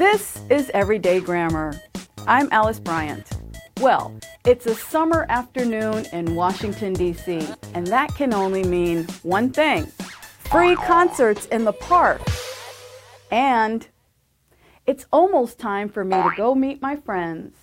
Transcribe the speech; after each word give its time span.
This 0.00 0.40
is 0.48 0.70
Everyday 0.72 1.20
Grammar. 1.20 1.78
I'm 2.26 2.48
Alice 2.52 2.80
Bryant. 2.80 3.28
Well, 3.82 4.18
it's 4.46 4.64
a 4.64 4.74
summer 4.74 5.26
afternoon 5.28 6.06
in 6.14 6.34
Washington, 6.34 6.94
D.C., 6.94 7.46
and 7.74 7.86
that 7.88 8.14
can 8.14 8.32
only 8.32 8.64
mean 8.64 9.04
one 9.22 9.50
thing 9.50 9.84
free 10.38 10.74
concerts 10.74 11.44
in 11.48 11.66
the 11.66 11.74
park. 11.74 12.22
And 13.30 13.86
it's 14.86 15.04
almost 15.12 15.58
time 15.58 15.90
for 15.90 16.02
me 16.02 16.16
to 16.16 16.32
go 16.34 16.54
meet 16.54 16.80
my 16.80 16.96
friends. 16.96 17.54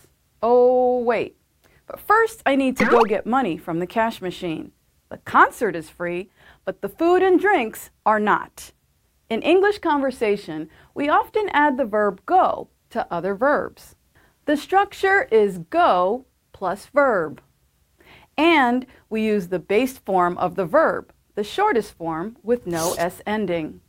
Oh, 0.44 1.00
wait. 1.00 1.38
But 1.88 2.00
first, 2.00 2.44
I 2.46 2.56
need 2.56 2.78
to 2.78 2.86
go 2.86 3.02
get 3.02 3.26
money 3.26 3.58
from 3.58 3.80
the 3.80 3.88
cash 3.88 4.22
machine. 4.22 4.74
The 5.10 5.18
concert 5.18 5.76
is 5.76 5.90
free, 5.90 6.30
but 6.66 6.84
the 6.84 6.90
food 6.90 7.24
and 7.24 7.40
drinks 7.40 7.90
are 8.06 8.20
not. 8.20 8.74
In 9.30 9.42
English 9.42 9.80
conversation, 9.80 10.70
we 10.94 11.10
often 11.10 11.50
add 11.50 11.76
the 11.76 11.86
verb 11.86 12.22
go 12.26 12.70
to 12.92 13.06
other 13.12 13.36
verbs. 13.36 13.96
The 14.46 14.56
structure 14.56 15.24
is 15.24 15.58
go 15.58 16.26
plus 16.54 16.86
verb. 16.86 17.42
And 18.38 18.86
we 19.10 19.26
use 19.26 19.48
the 19.48 19.60
base 19.60 19.98
form 19.98 20.38
of 20.38 20.56
the 20.56 20.66
verb, 20.66 21.12
the 21.36 21.44
shortest 21.44 21.94
form 21.98 22.38
with 22.42 22.66
no 22.66 22.94
S 22.98 23.22
ending. 23.26 23.82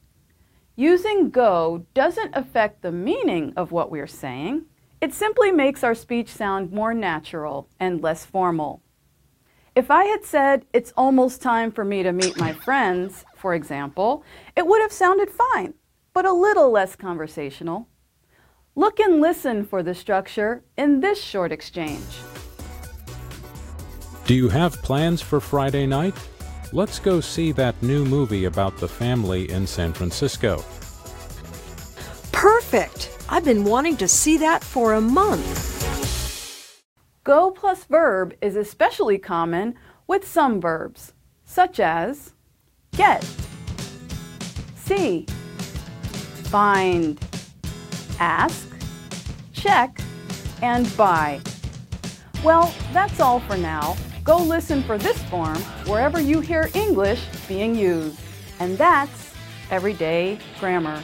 Using 0.75 1.31
go 1.31 1.87
doesn't 1.95 2.37
affect 2.37 2.83
the 2.83 2.93
meaning 2.93 3.53
of 3.57 3.71
what 3.71 3.91
we're 3.91 4.07
saying. 4.07 4.65
It 5.01 5.15
simply 5.15 5.53
makes 5.53 5.85
our 5.85 5.95
speech 5.95 6.29
sound 6.29 6.73
more 6.73 6.95
natural 6.95 7.69
and 7.79 8.03
less 8.03 8.25
formal. 8.25 8.83
If 9.79 9.93
I 9.93 10.07
had 10.07 10.25
said, 10.25 10.67
it's 10.73 10.93
almost 10.97 11.41
time 11.41 11.71
for 11.71 11.85
me 11.85 12.03
to 12.03 12.13
meet 12.13 12.37
my 12.37 12.53
friends, 12.53 13.25
for 13.37 13.55
example, 13.55 14.25
it 14.57 14.67
would 14.67 14.83
have 14.83 14.91
sounded 14.91 15.31
fine, 15.31 15.73
but 16.13 16.27
a 16.27 16.33
little 16.33 16.73
less 16.73 16.97
conversational. 16.97 17.87
Look 18.75 18.99
and 18.99 19.21
listen 19.21 19.65
for 19.65 19.85
the 19.85 19.95
structure 19.95 20.65
in 20.77 20.99
this 20.99 21.23
short 21.23 21.53
exchange. 21.53 22.03
Do 24.27 24.35
you 24.35 24.49
have 24.49 24.83
plans 24.83 25.23
for 25.23 25.39
Friday 25.39 25.87
night? 25.87 26.17
Let's 26.73 26.99
go 26.99 27.21
see 27.21 27.53
that 27.53 27.81
new 27.81 28.05
movie 28.05 28.47
about 28.47 28.79
the 28.79 28.89
family 28.89 29.49
in 29.49 29.65
San 29.65 29.93
Francisco. 29.93 30.65
Perfect! 32.33 33.17
I've 33.29 33.45
been 33.45 33.63
wanting 33.63 33.97
to 33.99 34.09
see 34.09 34.39
that 34.39 34.65
for 34.65 34.95
a 34.95 35.01
month. 35.01 35.78
Go 37.29 37.51
plus 37.51 37.85
verb 37.85 38.33
is 38.41 38.57
especially 38.57 39.19
common 39.19 39.75
with 40.07 40.27
some 40.27 40.63
verbs, 40.63 41.13
such 41.45 41.79
as 41.79 42.33
get, 42.93 43.23
see, 44.75 45.27
find, 46.45 47.21
ask, 48.19 48.67
check, 49.53 50.01
and 50.63 50.91
buy. 50.97 51.39
Well, 52.43 52.73
that's 52.95 53.21
all 53.21 53.41
for 53.41 53.59
now. 53.59 53.95
Go 54.25 54.39
listen 54.39 54.83
for 54.83 54.97
this 54.97 55.23
form 55.25 55.59
wherever 55.85 56.19
you 56.19 56.41
hear 56.41 56.71
English 56.73 57.23
being 57.47 57.75
used. 57.75 58.19
And 58.59 58.79
that's 58.79 59.35
everyday 59.71 60.39
grammar. 60.59 61.03